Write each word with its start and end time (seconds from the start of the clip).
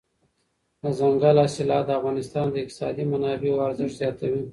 دځنګل 0.81 1.37
حاصلات 1.43 1.83
د 1.87 1.91
افغانستان 1.99 2.45
د 2.49 2.55
اقتصادي 2.63 3.03
منابعو 3.11 3.63
ارزښت 3.67 3.95
زیاتوي. 4.01 4.41